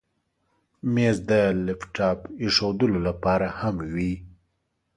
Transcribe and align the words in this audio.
مېز 0.93 1.17
د 1.29 1.31
لپټاپ 1.65 2.19
ایښودلو 2.41 2.97
لپاره 3.07 3.47
هم 3.59 3.75
وي. 3.93 4.13